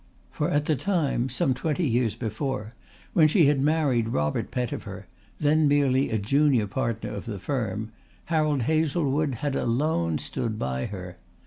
For 0.31 0.49
at 0.49 0.65
the 0.65 0.75
time, 0.75 1.29
some 1.29 1.53
twenty 1.53 1.87
years 1.87 2.15
before, 2.15 2.73
when 3.13 3.27
she 3.27 3.45
had 3.45 3.61
married 3.61 4.09
Robert 4.09 4.49
Pettifer, 4.49 5.05
then 5.39 5.67
merely 5.67 6.09
a 6.09 6.17
junior 6.17 6.65
partner 6.65 7.11
of 7.11 7.27
the 7.27 7.37
firm, 7.37 7.91
Harold 8.25 8.63
Hazlewood 8.63 9.35
had 9.35 9.53
alone 9.55 10.17
stood 10.17 10.57
by 10.57 10.87
her. 10.87 11.17